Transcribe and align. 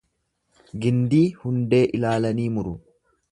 Gindii 0.85 1.27
hundee 1.43 1.83
laalanii 2.05 2.49
muru. 2.57 2.73